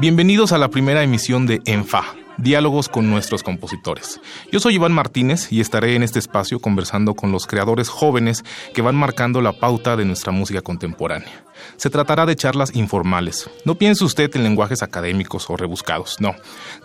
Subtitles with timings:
[0.00, 2.04] Bienvenidos a la primera emisión de ENFA,
[2.38, 4.20] diálogos con nuestros compositores.
[4.50, 8.82] Yo soy Iván Martínez y estaré en este espacio conversando con los creadores jóvenes que
[8.82, 11.44] van marcando la pauta de nuestra música contemporánea.
[11.76, 13.50] Se tratará de charlas informales.
[13.64, 16.34] No piense usted en lenguajes académicos o rebuscados, no.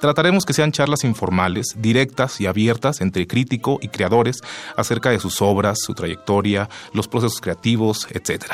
[0.02, 4.42] Trataremos que sean charlas informales, directas y abiertas entre crítico y creadores
[4.76, 8.46] acerca de sus obras, su trayectoria, los procesos creativos, etc.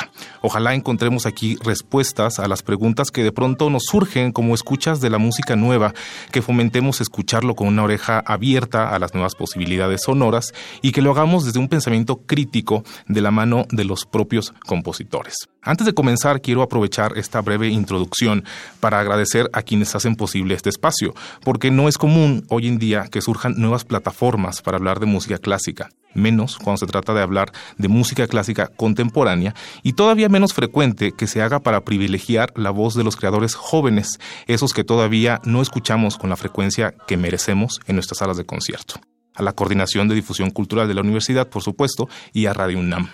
[0.42, 5.10] Ojalá encontremos aquí respuestas a las preguntas que de pronto nos surgen como escuchas de
[5.10, 5.94] la música nueva,
[6.32, 11.12] que fomentemos escucharlo con una oreja abierta a las nuevas posibilidades sonoras y que lo
[11.12, 15.36] hagamos desde un pensamiento crítico de la mano de los propios compositores.
[15.62, 18.44] Antes de comenzar, quiero aprovechar esta breve introducción
[18.80, 23.08] para agradecer a quienes hacen posible este espacio, porque no es común hoy en día
[23.12, 27.52] que surjan nuevas plataformas para hablar de música clásica, menos cuando se trata de hablar
[27.78, 32.96] de música clásica contemporánea y todavía menos frecuente que se haga para privilegiar la voz
[32.96, 37.96] de los creadores jóvenes, esos que todavía no escuchamos con la frecuencia que merecemos en
[37.96, 38.96] nuestras salas de concierto.
[39.36, 43.10] A la Coordinación de Difusión Cultural de la Universidad, por supuesto, y a Radio UNAM.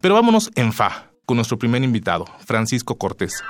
[0.00, 3.42] Pero vámonos en fa con nuestro primer invitado, Francisco Cortés.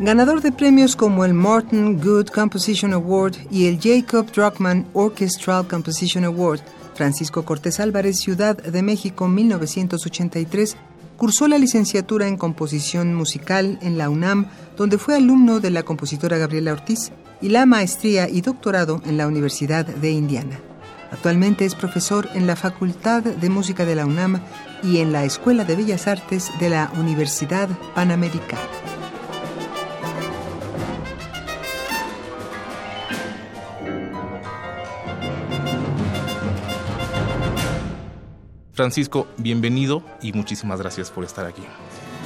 [0.00, 6.24] Ganador de premios como el Morton Good Composition Award y el Jacob Druckmann Orchestral Composition
[6.24, 6.60] Award,
[6.94, 10.76] Francisco Cortés Álvarez, Ciudad de México, 1983,
[11.16, 14.46] cursó la licenciatura en composición musical en la UNAM,
[14.76, 19.26] donde fue alumno de la compositora Gabriela Ortiz, y la maestría y doctorado en la
[19.26, 20.60] Universidad de Indiana.
[21.10, 24.40] Actualmente es profesor en la Facultad de Música de la UNAM
[24.84, 28.87] y en la Escuela de Bellas Artes de la Universidad Panamericana.
[38.78, 41.64] Francisco, bienvenido y muchísimas gracias por estar aquí.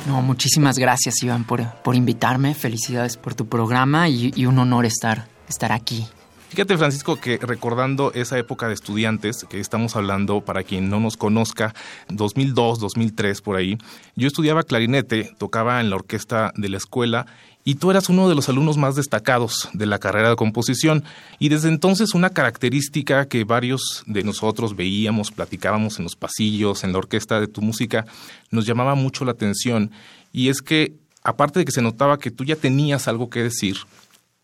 [0.07, 2.53] No, muchísimas gracias, Iván, por, por invitarme.
[2.53, 6.07] Felicidades por tu programa y, y un honor estar, estar aquí.
[6.51, 11.17] Fíjate, Francisco, que recordando esa época de estudiantes, que estamos hablando, para quien no nos
[11.17, 11.75] conozca,
[12.11, 13.79] 2002, 2003, por ahí,
[14.17, 17.25] yo estudiaba clarinete, tocaba en la orquesta de la escuela
[17.65, 21.05] y tú eras uno de los alumnos más destacados de la carrera de composición.
[21.39, 26.93] Y desde entonces una característica que varios de nosotros veíamos, platicábamos en los pasillos, en
[26.93, 28.05] la orquesta de tu música,
[28.51, 29.93] nos llamaba mucho la atención.
[30.33, 33.77] Y es que, aparte de que se notaba que tú ya tenías algo que decir,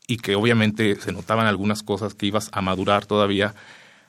[0.09, 3.55] y que obviamente se notaban algunas cosas que ibas a madurar todavía,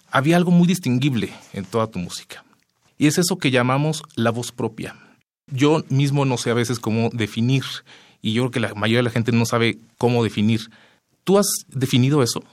[0.10, 2.44] había algo muy distinguible en toda tu música.
[2.98, 4.96] Y es eso que llamamos la voz propia.
[5.48, 7.64] Yo mismo no sé a veces cómo definir,
[8.22, 10.70] y yo creo que la mayoría de la gente no sabe cómo definir.
[11.24, 12.44] ¿Tú has definido eso?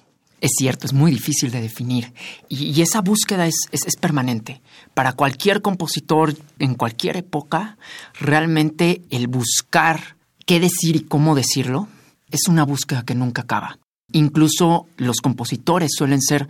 [0.40, 2.12] Es cierto, es muy difícil de definir.
[2.48, 4.60] Y, esa búsqueda es, es, permanente.
[4.92, 7.78] Para cualquier compositor en cualquier época,
[8.20, 11.88] realmente el buscar qué decir y cómo decirlo
[12.30, 13.78] es una búsqueda que nunca acaba.
[14.12, 16.48] Incluso los compositores suelen ser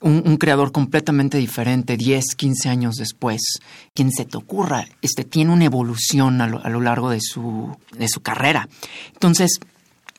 [0.00, 3.40] un, creador completamente diferente 10, 15 años después.
[3.94, 8.20] Quien se te ocurra, este, tiene una evolución a lo, largo de su, de su
[8.20, 8.68] carrera.
[9.12, 9.58] Entonces,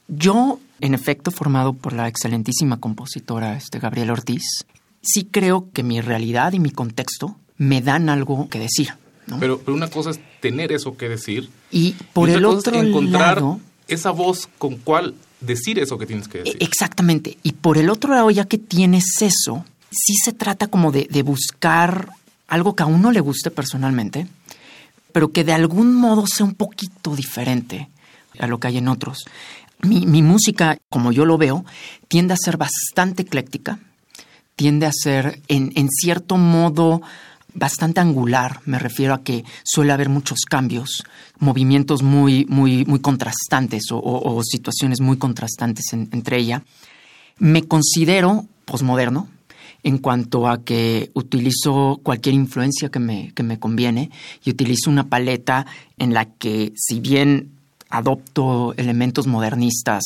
[0.08, 4.66] yo, en efecto, formado por la excelentísima compositora este, Gabriela Ortiz,
[5.02, 8.94] sí creo que mi realidad y mi contexto me dan algo que decir.
[9.40, 11.50] Pero, pero, una cosa es tener eso que decir.
[11.70, 16.40] Y por el otro encontrar lado, esa voz con cuál decir eso que tienes que
[16.40, 16.58] decir.
[16.60, 17.38] Exactamente.
[17.44, 21.24] Y por el otro lado, ya que tienes eso, sí se trata como de, de
[21.24, 22.10] buscar
[22.48, 24.28] algo que a uno le guste personalmente,
[25.12, 27.90] pero que de algún modo sea un poquito diferente
[28.40, 29.26] a lo que hay en otros.
[29.82, 31.66] Mi, mi, música, como yo lo veo,
[32.08, 33.80] tiende a ser bastante ecléctica,
[34.56, 37.02] tiende a ser en, en cierto modo
[37.58, 41.04] bastante angular, me refiero a que suele haber muchos cambios,
[41.40, 46.64] movimientos muy, muy, muy contrastantes o, situaciones muy contrastantes entre ella.
[47.40, 49.28] Me considero posmoderno
[49.84, 54.12] en cuanto a que utilizo cualquier influencia que me, que me conviene
[54.44, 55.66] y utilizo una paleta
[55.98, 57.57] en la que si bien
[57.90, 60.04] adopto elementos modernistas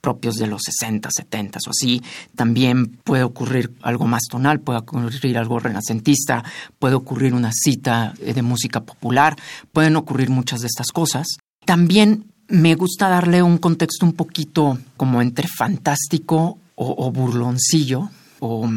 [0.00, 2.02] propios de los 60, 70 o así.
[2.34, 6.44] También puede ocurrir algo más tonal, puede ocurrir algo renacentista,
[6.78, 9.36] puede ocurrir una cita de música popular,
[9.72, 11.26] pueden ocurrir muchas de estas cosas.
[11.64, 18.68] También me gusta darle un contexto un poquito como entre fantástico o, burloncillo o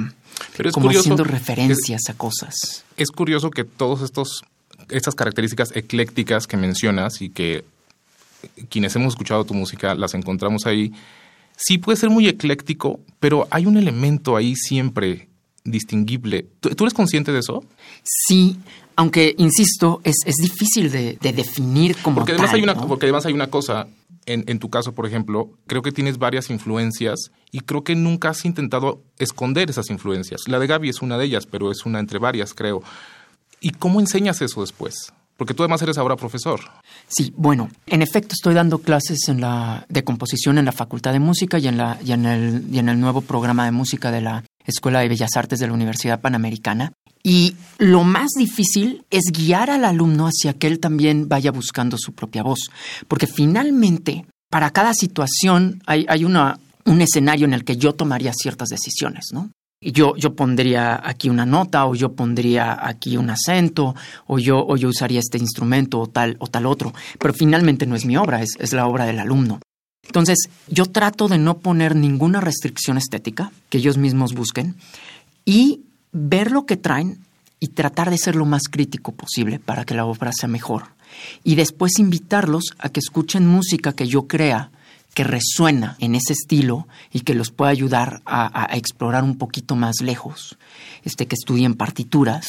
[0.73, 2.83] como haciendo referencias a cosas.
[2.97, 4.43] Es curioso que todos estos
[4.89, 7.63] estas características eclécticas que mencionas y que
[8.69, 10.91] quienes hemos escuchado tu música las encontramos ahí,
[11.55, 15.29] sí puede ser muy ecléctico, pero hay un elemento ahí siempre
[15.63, 16.47] distinguible.
[16.59, 17.63] ¿Tú, eres consciente de eso?
[18.03, 18.57] Sí,
[18.95, 23.33] aunque, insisto, es, es difícil de, definir como porque además hay una Porque además hay
[23.33, 23.87] una cosa,
[24.25, 28.29] en, en, tu caso, por ejemplo, creo que tienes varias influencias y creo que nunca
[28.29, 30.41] has intentado esconder esas influencias.
[30.47, 32.83] La de Gaby es una de ellas, pero es una entre varias, creo.
[33.61, 35.13] ¿Y cómo enseñas eso después?
[35.37, 36.61] Porque tú además eres ahora profesor.
[37.07, 41.19] Sí, bueno, en efecto estoy dando clases en la, de composición en la Facultad de
[41.19, 44.21] Música y en, la, y, en el, y en el nuevo programa de música de
[44.21, 46.93] la Escuela de Bellas Artes de la Universidad Panamericana.
[47.23, 52.13] Y lo más difícil es guiar al alumno hacia que él también vaya buscando su
[52.13, 52.69] propia voz.
[53.07, 58.33] Porque finalmente, para cada situación hay, hay una, un escenario en el que yo tomaría
[58.33, 59.49] ciertas decisiones, ¿no?
[59.91, 63.95] Yo, yo pondría aquí una nota o yo pondría aquí un acento
[64.27, 66.93] o yo, o yo usaría este instrumento o tal o tal otro.
[67.19, 69.59] Pero finalmente no es mi obra, es, es la obra del alumno.
[70.05, 74.75] Entonces, yo trato de no poner ninguna restricción estética que ellos mismos busquen
[75.45, 75.81] y
[76.11, 77.19] ver lo que traen
[77.59, 80.83] y tratar de ser lo más crítico posible para que la obra sea mejor.
[81.43, 84.71] Y después invitarlos a que escuchen música que yo crea
[85.13, 90.01] que resuena en ese estilo y que los pueda ayudar a, explorar un poquito más
[90.01, 90.57] lejos,
[91.03, 92.47] este, que estudien partituras.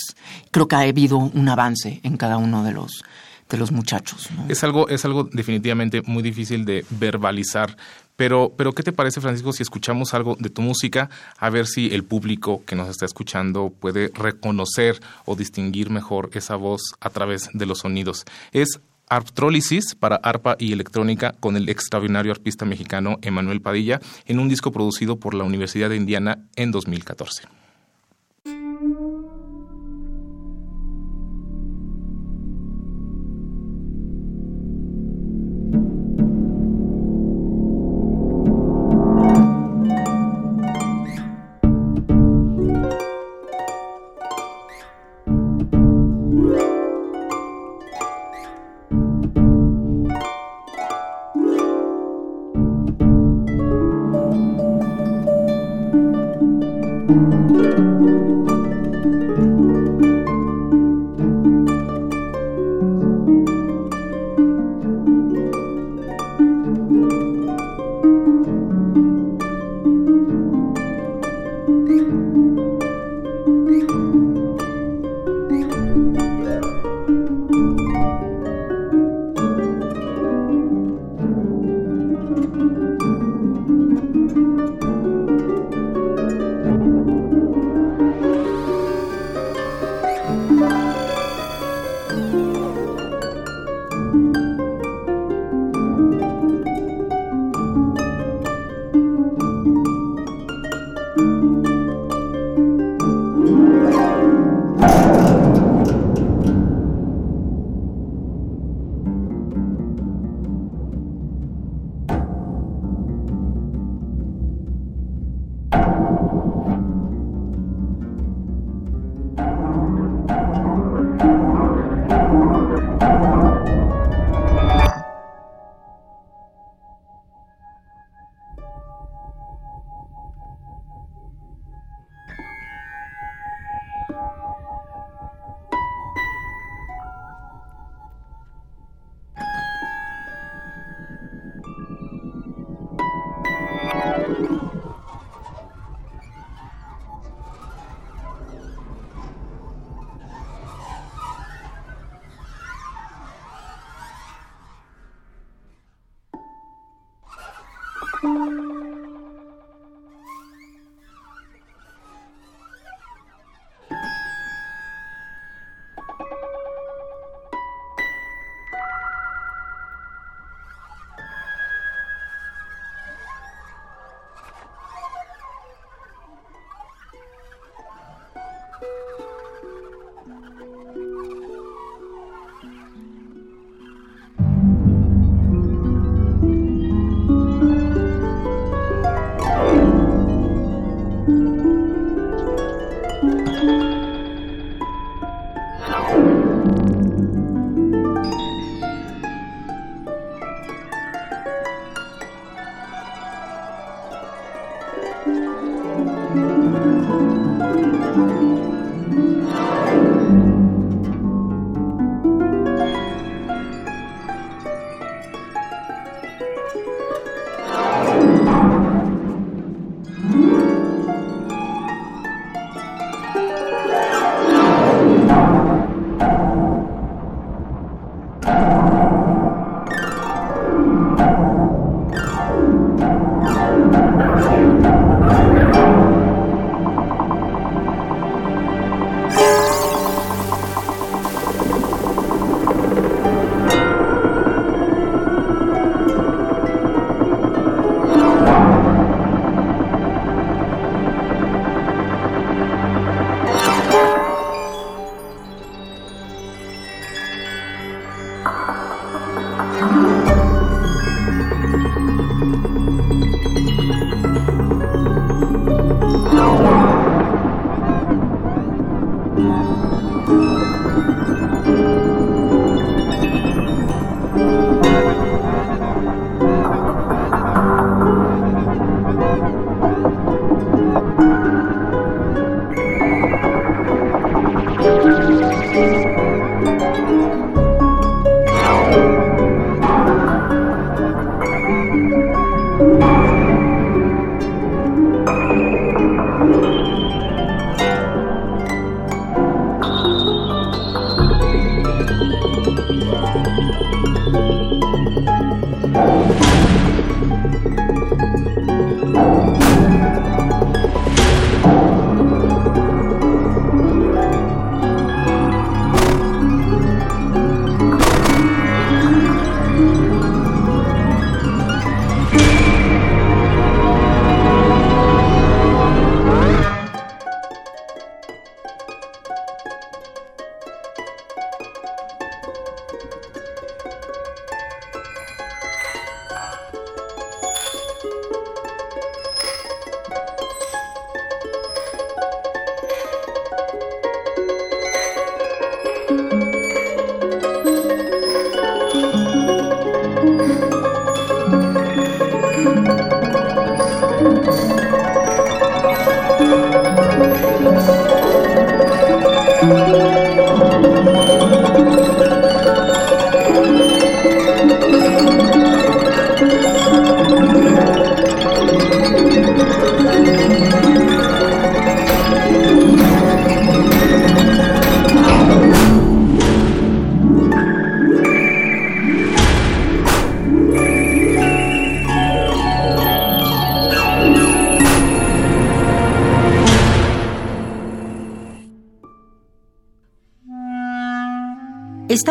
[0.51, 3.05] Creo que ha habido un avance en cada uno de los,
[3.49, 4.29] de los muchachos.
[4.49, 7.77] Es, algo, es algo definitivamente muy difícil de verbalizar,
[8.17, 11.93] pero, pero ¿qué te parece, Francisco, si escuchamos algo de tu música, a ver si
[11.93, 17.51] el público que nos está escuchando puede reconocer o distinguir mejor esa voz a través
[17.53, 18.25] de los sonidos?
[18.53, 24.49] Es Arptrólisis para arpa y electrónica con el extraordinario arpista mexicano Emanuel Padilla en un
[24.49, 27.64] disco producido por la Universidad de Indiana en 2014.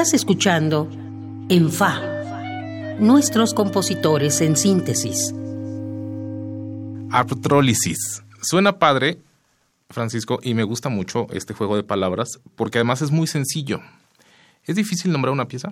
[0.04, 0.90] Estás escuchando
[1.48, 2.02] En Fa,
[3.00, 5.34] nuestros compositores en síntesis.
[7.10, 8.22] Artrólisis.
[8.42, 9.22] Suena padre,
[9.90, 13.80] Francisco, y me gusta mucho este juego de palabras porque además es muy sencillo.
[14.66, 15.72] ¿Es difícil nombrar una pieza?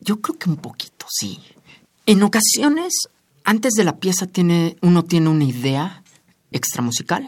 [0.00, 1.40] Yo creo que un poquito, sí.
[2.04, 2.92] En ocasiones,
[3.42, 6.02] antes de la pieza tiene, uno tiene una idea
[6.50, 7.26] extramusical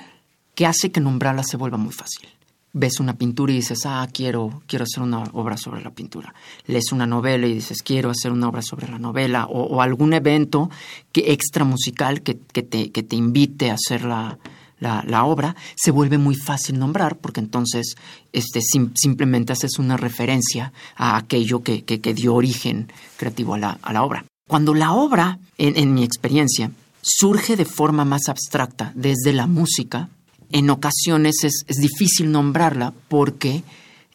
[0.55, 2.34] que hace que nombrarla se vuelva muy fácil
[2.75, 6.35] ves una pintura y dices, ah, quiero, quiero hacer una obra sobre la pintura.
[6.66, 9.47] Lees una novela y dices, quiero hacer una obra sobre la novela.
[9.47, 10.69] O, algún evento
[11.12, 14.38] que, extra musical que, te, que te invite a hacer la,
[14.81, 17.95] la, obra, se vuelve muy fácil nombrar porque entonces
[18.33, 23.93] este, simplemente haces una referencia a aquello que, que, dio origen creativo a la, a
[23.93, 24.25] la, obra.
[24.49, 30.09] Cuando la obra, en mi experiencia, surge de forma más abstracta desde la música,
[30.54, 33.64] en ocasiones es, difícil nombrarla porque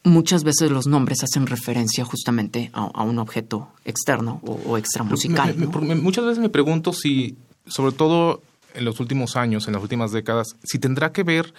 [0.06, 5.54] muchas veces los nombres hacen referencia justamente a, un objeto externo o, extramusical.
[6.02, 7.36] muchas veces me pregunto si,
[7.68, 8.42] sobre todo
[8.74, 11.54] en los últimos años, en las últimas décadas, si tendrá que ver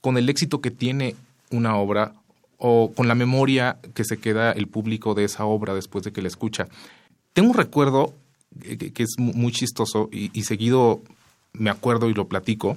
[0.00, 1.14] con el éxito que tiene
[1.52, 2.12] una obra
[2.58, 6.22] o con la memoria que se queda el público de esa obra después de que
[6.22, 6.66] la escucha.
[7.34, 8.12] Tengo un recuerdo
[8.60, 11.02] que, es muy chistoso y seguido
[11.52, 12.76] me acuerdo y lo platico,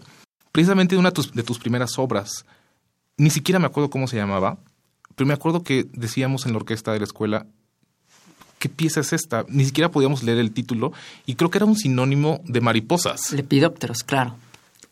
[0.57, 2.43] precisamente de una de tus primeras obras.
[3.15, 4.57] Ni siquiera me acuerdo cómo se llamaba,
[5.15, 7.45] pero me acuerdo que decíamos en la orquesta de la escuela,
[8.57, 9.45] ¿qué pieza es esta?
[9.49, 10.93] Ni siquiera podíamos leer el título
[11.27, 13.33] y creo que era un sinónimo de mariposas.
[13.33, 14.33] Lepidópteros, claro.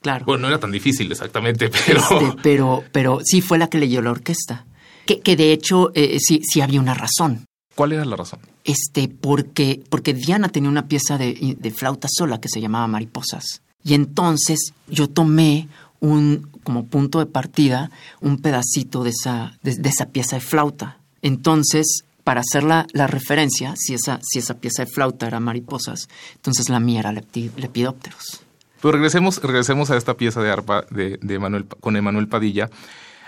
[0.04, 0.26] Claro.
[0.26, 2.00] Bueno, no era tan difícil exactamente, pero...
[2.00, 4.68] Este, pero, pero sí fue la que leyó la orquesta.
[5.08, 7.44] Que, que de hecho eh, sí, sí había una razón.
[7.74, 8.40] ¿Cuál era la razón?
[8.64, 13.64] Este, porque, porque Diana tenía una pieza de, de flauta sola que se llamaba Mariposas.
[13.86, 15.70] Y entonces yo tomé
[16.02, 20.98] un como punto de partida un pedacito de esa, de, esa pieza de flauta.
[21.22, 26.70] Entonces, para hacer la, referencia, si esa, si esa pieza de flauta era mariposas, entonces
[26.70, 28.42] la mía era lepidópteros.
[28.82, 32.70] Pero regresemos, regresemos a esta pieza de arpa de, de Manuel, con Emanuel Padilla.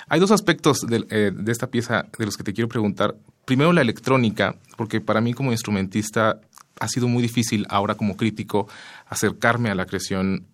[0.09, 3.15] Hay dos aspectos eh, de, esta pieza de los que te quiero preguntar.
[3.45, 6.39] Primero, la electrónica, porque para mí como instrumentista
[6.79, 8.67] ha sido muy difícil ahora como crítico
[9.09, 10.47] acercarme a la creación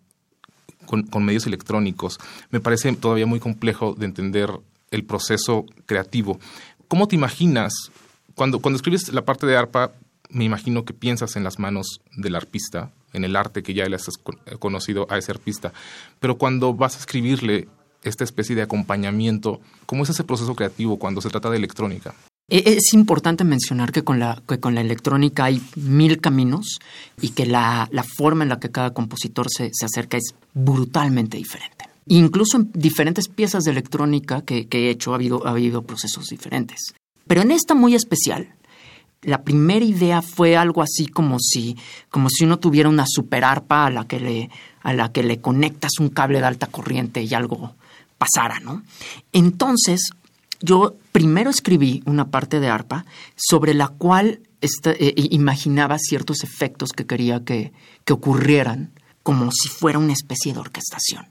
[0.85, 2.19] con, medios electrónicos.
[2.49, 4.49] Me parece todavía muy complejo de entender
[4.91, 6.39] el proceso creativo.
[6.87, 7.73] ¿Cómo te imaginas?
[8.35, 9.91] Cuando, cuando escribes la parte de arpa,
[10.29, 13.95] me imagino que piensas en las manos del arpista, en el arte que ya le
[13.95, 14.07] has
[14.59, 15.73] conocido a ese arpista.
[16.19, 17.67] Pero cuando vas a escribirle
[18.03, 19.61] esta especie de acompañamiento.
[19.85, 22.13] ¿Cómo es ese proceso creativo cuando se trata de electrónica?
[22.53, 26.77] E, es importante mencionar que con la, con la electrónica hay mil caminos
[27.19, 31.85] y que la, forma en la que cada compositor se, acerca es brutalmente diferente.
[32.05, 36.93] Incluso en diferentes piezas de electrónica que, he hecho ha habido, ha habido procesos diferentes.
[37.25, 38.53] Pero en esta muy especial,
[39.23, 41.75] la primera idea fue algo así como si,
[42.11, 44.51] como si uno tuviera una superarpa a la que le,
[44.83, 47.73] a la que le conectas un cable de alta corriente y algo,
[48.19, 48.83] pasara, ¿no?
[49.31, 50.11] Entonces,
[50.63, 53.05] yo primero escribí una parte de arpa
[53.35, 57.73] sobre la cual eh, imaginaba ciertos efectos que quería que,
[58.09, 58.93] ocurrieran,
[59.23, 61.27] como si fuera una especie de orquestación.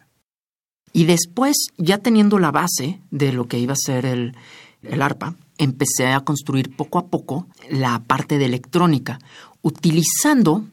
[0.92, 4.36] Y después, ya teniendo la base de lo que iba a ser el,
[4.82, 9.18] el arpa, empecé a construir poco a poco la parte de electrónica,
[9.62, 10.66] utilizando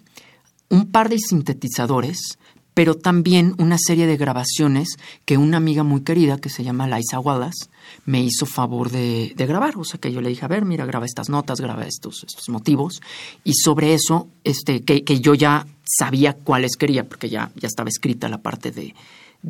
[0.69, 2.37] un par de sintetizadores
[2.73, 7.19] pero también una serie de grabaciones que una amiga muy querida que se llama Liza
[7.19, 7.69] Wallace
[8.05, 9.77] me hizo favor de, grabar.
[9.77, 12.49] O sea que yo le dije, a ver, mira, graba estas notas, graba estos, estos
[12.49, 13.01] motivos.
[13.43, 18.29] Y sobre eso, este, que, yo ya sabía cuáles quería, porque ya, ya estaba escrita
[18.29, 18.93] la parte de,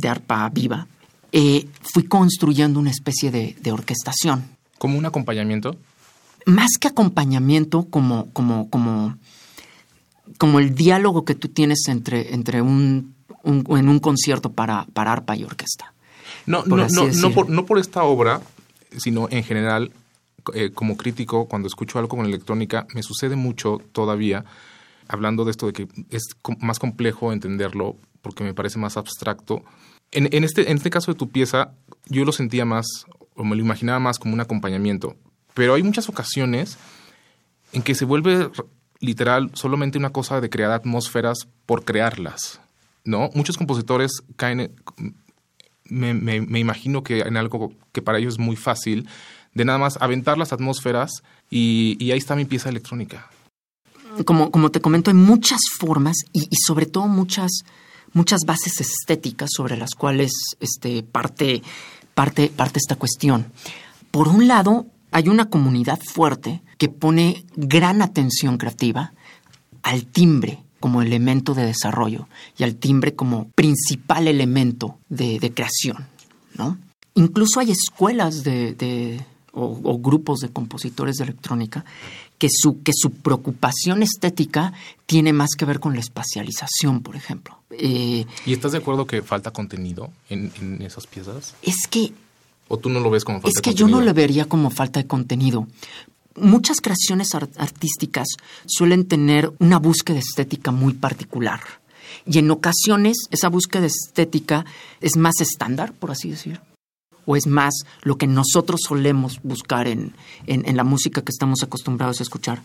[0.08, 0.88] arpa viva,
[1.32, 4.58] eh, fui construyendo una especie de, de orquestación.
[4.78, 5.76] ¿Como un acompañamiento?
[6.46, 9.18] Más que acompañamiento, como, como, como,
[10.38, 15.36] como el diálogo que tú tienes entre, entre un en un concierto para, para arpa
[15.36, 15.94] y orquesta.
[16.46, 18.42] No, no, no, no, por, no por esta obra,
[18.98, 19.92] sino en general,
[20.54, 24.46] eh, como crítico, cuando escucho algo con electrónica, me sucede mucho todavía,
[25.08, 26.24] hablando de esto de que es
[26.60, 29.64] más complejo entenderlo porque me parece más abstracto.
[30.12, 31.72] En, en, este, en este caso de tu pieza,
[32.08, 32.86] yo lo sentía más,
[33.36, 35.16] o me lo imaginaba más como un acompañamiento,
[35.54, 36.78] pero hay muchas ocasiones
[37.74, 38.50] en que se vuelve
[39.00, 42.60] literal solamente una cosa de crear atmósferas por crearlas.
[43.04, 43.30] ¿no?
[43.34, 44.72] Muchos compositores caen,
[45.86, 49.08] me, imagino que en algo que para ellos es muy fácil,
[49.54, 53.30] de nada más aventar las atmósferas y, ahí está mi pieza electrónica.
[54.26, 57.52] Como, como te comento, hay muchas formas y, sobre todo muchas,
[58.14, 61.62] muchas bases estéticas sobre las cuales este, parte,
[62.14, 63.52] parte, parte esta cuestión.
[64.12, 69.14] Por un lado, hay una comunidad fuerte que pone gran atención creativa
[69.84, 76.08] al timbre, como elemento de desarrollo y al timbre como principal elemento de, creación.
[76.56, 76.78] ¿no?
[77.16, 81.86] Incluso hay escuelas de, o, grupos de compositores de electrónica
[82.38, 84.72] que su, que su preocupación estética
[85.06, 87.60] tiene más que ver con la espacialización, por ejemplo.
[87.72, 91.56] Eh, ¿Y estás de acuerdo que falta contenido en, esas piezas?
[91.62, 92.14] Es que...
[92.70, 93.72] ¿O tú no lo ves como falta de contenido?
[93.72, 95.68] Es que yo no lo vería como falta de contenido,
[96.36, 98.28] muchas creaciones artísticas
[98.66, 101.62] suelen tener una búsqueda estética muy particular.
[102.26, 104.66] Y en ocasiones esa búsqueda estética
[105.02, 106.60] es más estándar, por así decir
[107.26, 110.14] o es más lo que nosotros solemos buscar en,
[110.48, 112.62] en, la música que estamos acostumbrados a escuchar.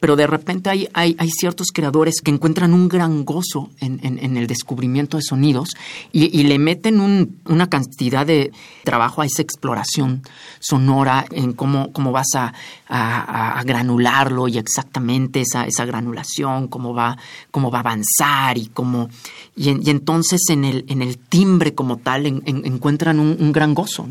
[0.00, 4.36] Pero de repente hay, hay, hay ciertos creadores que encuentran un gran gozo en, en
[4.36, 5.70] el descubrimiento de sonidos
[6.12, 8.52] y, le meten un, una cantidad de
[8.84, 10.22] trabajo a esa exploración
[10.60, 12.54] sonora en cómo, cómo vas a,
[12.88, 17.18] a, granularlo y exactamente esa, esa granulación, cómo va,
[17.50, 19.08] cómo va a avanzar y cómo...
[19.56, 24.07] Y, y entonces en el, en el timbre como tal encuentran un gran gozo.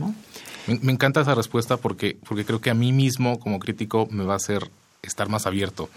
[0.67, 4.33] Me, encanta esa respuesta porque, porque creo que a mí mismo como crítico me va
[4.33, 4.69] a hacer
[5.01, 5.89] estar más abierto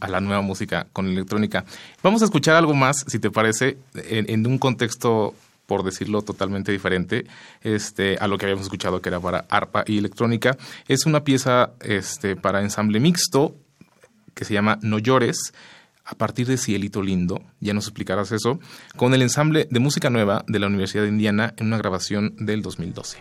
[0.00, 1.64] a la nueva música con electrónica.
[2.02, 5.34] Vamos a escuchar algo más, si te parece, en, un contexto,
[5.66, 7.26] por decirlo, totalmente diferente
[7.62, 10.56] este, a lo que habíamos escuchado que era para arpa y electrónica.
[10.88, 13.54] Es una pieza este, para ensamble mixto
[14.34, 15.54] que se llama No llores
[16.04, 18.60] a partir de Cielito Lindo, ya nos explicarás eso,
[18.96, 22.62] con el ensamble de música nueva de la Universidad de Indiana en una grabación del
[22.62, 23.18] 2012.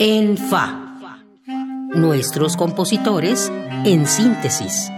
[0.00, 0.94] En Fa.
[1.92, 3.50] Nuestros compositores
[3.84, 4.88] en síntesis.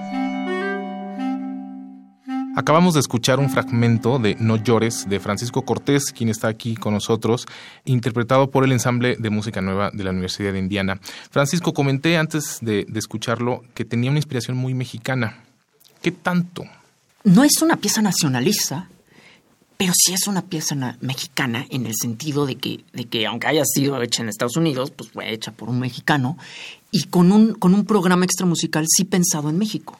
[2.54, 6.92] Acabamos de escuchar un fragmento de No llores de Francisco Cortés, quien está aquí con
[6.92, 7.46] nosotros,
[7.86, 11.00] interpretado por el ensamble de música nueva de la Universidad de Indiana.
[11.30, 15.44] Francisco, comenté antes de, de escucharlo que tenía una inspiración muy mexicana.
[16.02, 16.64] ¿Qué tanto?
[17.24, 18.90] No es una pieza nacionalista,
[19.80, 23.64] pero sí es una pieza mexicana en el sentido de que, de que aunque haya
[23.64, 26.36] sido hecha en Estados Unidos, pues fue hecha por un mexicano
[26.90, 29.98] y con un, con un programa extramusical sí pensado en México,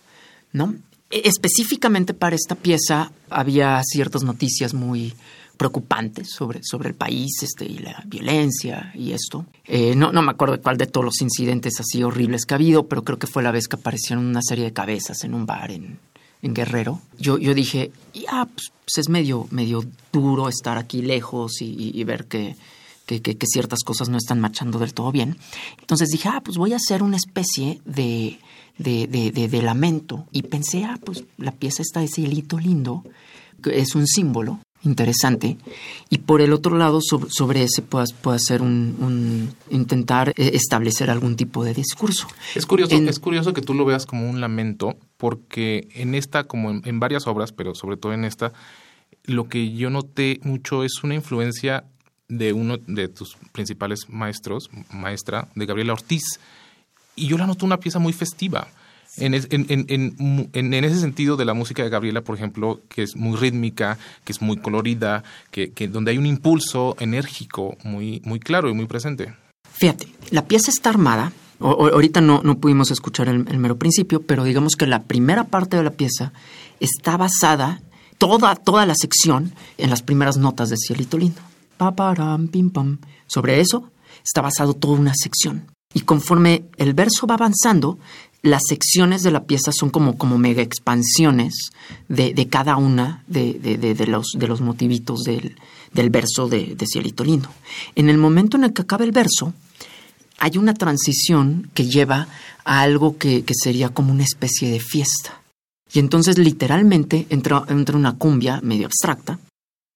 [0.53, 0.75] ¿no?
[1.09, 5.15] E, específicamente para esta pieza había ciertas noticias muy
[5.57, 9.47] preocupantes sobre, sobre el país este, y la violencia y esto.
[9.65, 12.87] Eh, no, no me acuerdo cuál de todos los incidentes así horribles que ha habido,
[12.87, 15.71] pero creo que fue la vez que aparecieron una serie de cabezas en un bar
[15.71, 15.99] en,
[16.43, 21.61] en Guerrero, yo, yo dije, ya, pues, pues, es medio, medio duro estar aquí lejos
[21.61, 22.57] y, ver que,
[23.07, 25.37] que, que, ciertas cosas no están marchando del todo bien.
[25.79, 28.39] Entonces dije, ah, pues voy a hacer una especie de,
[28.79, 30.27] de, de, de, lamento.
[30.33, 33.05] Y pensé, ah, pues la pieza está ese hilito lindo,
[33.63, 35.59] que es un símbolo interesante.
[36.09, 41.37] Y por el otro lado, sobre, ese puede, puede ser un, intentar eh, establecer algún
[41.37, 42.27] tipo de discurso.
[42.55, 46.71] Es curioso, es curioso que tú lo veas como un lamento, porque en esta, como
[46.71, 48.53] en, varias obras, pero sobre todo en esta,
[49.25, 51.85] lo que yo noté mucho es una influencia
[52.29, 56.41] de uno de tus principales maestros, maestra, de Gabriela Ortiz.
[57.15, 58.69] Y yo la noto una pieza muy festiva
[59.17, 63.99] en, en, ese sentido de la música de Gabriela, por ejemplo, que es muy rítmica,
[64.25, 68.87] que es muy colorida, que, donde hay un impulso enérgico muy, muy claro y muy
[68.87, 69.35] presente.
[69.73, 71.33] Fíjate, la pieza está armada.
[71.61, 75.85] Ahorita no, no pudimos escuchar el, mero principio, pero digamos que la primera parte de
[75.85, 76.33] la pieza
[76.81, 77.83] está basada,
[78.19, 81.41] toda, toda la sección, en las primeras notas de Cielito Lindo.
[81.77, 81.95] Pa,
[82.51, 82.99] pim, pam.
[83.27, 83.91] Sobre eso
[84.25, 85.67] está basado toda una sección.
[85.93, 87.99] Y conforme el verso va avanzando,
[88.43, 91.71] las secciones de la pieza son como, como mega expansiones
[92.09, 95.57] de, de cada una de, de, los, de los motivitos del,
[95.93, 97.49] del verso de, Cielito Lindo.
[97.95, 99.53] En el momento en el que acaba el verso,
[100.41, 102.27] hay una transición que lleva
[102.65, 105.41] a algo que, sería como una especie de fiesta.
[105.93, 109.39] Y entonces literalmente entra, entra una cumbia medio abstracta,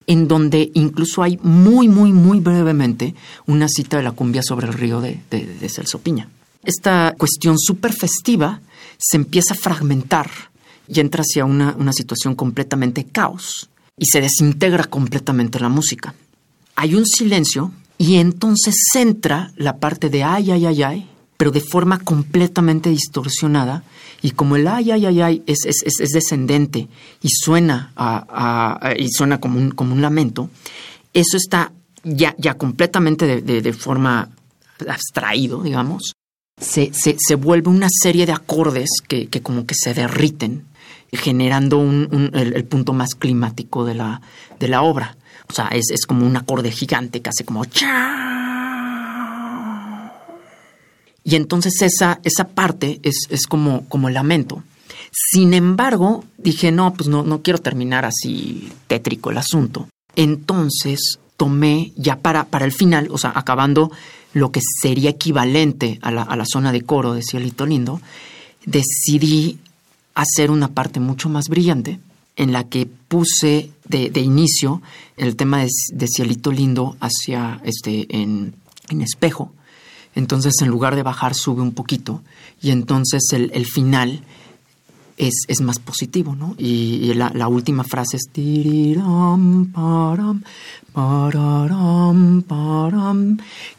[0.07, 4.73] en donde incluso hay muy, muy, muy brevemente una cita de la cumbia sobre el
[4.73, 6.29] río de, de Celso Piña
[6.65, 8.59] esta cuestión súper festiva
[8.97, 10.29] se empieza a fragmentar
[10.87, 16.13] y entra hacia una, una situación completamente caos y se desintegra completamente la música.
[16.75, 21.61] Hay un silencio y entonces entra la parte de ay, ay, ay, ay, pero de
[21.61, 23.83] forma completamente distorsionada.
[24.21, 26.87] Y como el ay, ay, ay, ay es, es, es descendente
[27.21, 27.93] y suena,
[28.97, 30.49] y suena como, un, como un lamento,
[31.13, 31.71] eso está
[32.03, 34.29] ya, ya completamente de, de forma
[34.87, 36.13] abstraído, digamos,
[36.59, 40.65] se, se, vuelve una serie de acordes que, que como que se derriten,
[41.15, 44.21] generando el, punto más climático de la,
[44.59, 45.17] de la obra.
[45.49, 47.63] O sea, es, es como un acorde gigante que hace como...
[51.27, 54.63] Y entonces esa, esa parte es, es como, como lamento.
[55.11, 59.87] Sin embargo, dije, no, pues no, no quiero terminar así tétrico el asunto.
[60.15, 63.91] Entonces tomé ya para, para el final, o sea, acabando
[64.33, 68.01] lo que sería equivalente a la, a la zona de coro de Cielito Lindo,
[68.65, 69.59] decidí
[70.15, 71.99] hacer una parte mucho más brillante
[72.37, 74.81] en la que puse de, de inicio
[75.17, 78.55] el tema de, Cielito Lindo hacia este en,
[78.89, 79.51] en, espejo.
[80.15, 82.21] Entonces, en lugar de bajar, sube un poquito.
[82.61, 84.23] Y entonces el, el final
[85.17, 86.55] es, es más positivo, ¿no?
[86.57, 88.29] Y, la, la, última frase es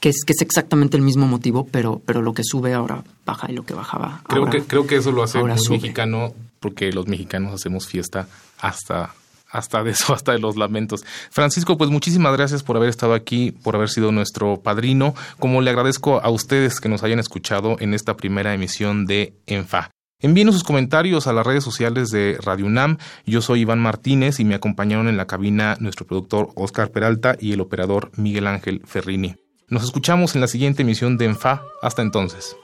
[0.01, 3.51] que es, que es exactamente el mismo motivo, pero, pero lo que sube ahora baja
[3.51, 4.23] y lo que bajaba.
[4.29, 9.15] Creo, que, creo que eso lo hace muy mexicano, porque los mexicanos hacemos fiesta hasta
[9.49, 11.05] hasta de eso, hasta de los lamentos.
[11.31, 15.71] Francisco, pues muchísimas gracias por haber estado aquí, por haber sido nuestro padrino, como le
[15.71, 19.91] agradezco a ustedes que nos hayan escuchado en esta primera emisión de ENFA.
[20.27, 22.99] Envíenos sus comentarios a las redes sociales de Radio UNAM.
[23.27, 27.53] Yo soy Iván Martínez y me acompañaron en la cabina nuestro productor Oscar Peralta y
[27.53, 29.37] el operador Miguel Ángel Ferrini.
[29.69, 31.63] Nos escuchamos en la siguiente emisión de ENFA.
[31.81, 32.57] Hasta entonces.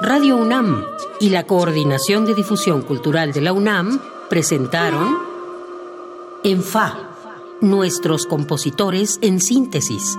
[0.00, 0.82] Radio UNAM
[1.20, 5.18] y la Coordinación de Difusión Cultural de la UNAM presentaron
[6.42, 7.10] ENFA,
[7.60, 10.16] nuestros compositores en síntesis